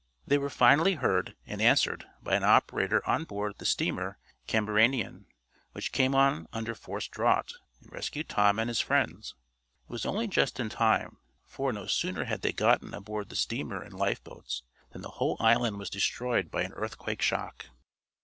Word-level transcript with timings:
They 0.25 0.39
were 0.39 0.49
finally 0.49 0.95
heard, 0.95 1.35
and 1.45 1.61
answered, 1.61 2.07
by 2.23 2.33
an 2.33 2.43
operator 2.43 3.07
on 3.07 3.23
board 3.23 3.59
the 3.59 3.67
steamer 3.67 4.17
Camberanian, 4.47 5.27
which 5.73 5.91
came 5.91 6.15
on 6.15 6.47
under 6.51 6.73
forced 6.73 7.11
draught, 7.11 7.59
and 7.79 7.91
rescued 7.93 8.27
Tom 8.27 8.57
and 8.57 8.67
his 8.67 8.81
friends. 8.81 9.35
It 9.87 9.91
was 9.91 10.03
only 10.07 10.27
just 10.27 10.59
in 10.59 10.69
time, 10.69 11.19
for, 11.45 11.71
no 11.71 11.85
sooner 11.85 12.23
had 12.23 12.41
they 12.41 12.51
gotten 12.51 12.95
aboard 12.95 13.29
the 13.29 13.35
steamer 13.35 13.83
in 13.85 13.91
lifeboats, 13.91 14.63
than 14.91 15.03
the 15.03 15.09
whole 15.21 15.37
island 15.39 15.77
was 15.77 15.87
destroyed 15.91 16.49
by 16.49 16.63
an 16.63 16.73
earthquake 16.73 17.21
shock. 17.21 17.67